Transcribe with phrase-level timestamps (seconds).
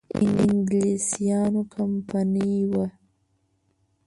[0.23, 2.85] انګلیسیانو کمپنی وه.